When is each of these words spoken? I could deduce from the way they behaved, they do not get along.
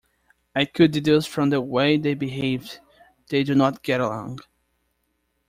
I 0.55 0.65
could 0.65 0.89
deduce 0.89 1.27
from 1.27 1.51
the 1.51 1.61
way 1.61 1.95
they 1.95 2.15
behaved, 2.15 2.79
they 3.29 3.43
do 3.43 3.53
not 3.53 3.83
get 3.83 4.01
along. 4.01 4.39